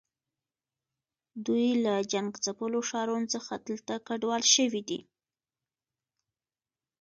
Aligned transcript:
دوی 1.45 1.67
له 1.83 1.93
جنګ 2.11 2.31
ځپلو 2.45 2.79
ښارونو 2.89 3.27
څخه 3.35 3.53
دلته 3.67 3.93
کډوال 4.07 4.43
شوي 4.55 4.81
دي. 4.89 4.99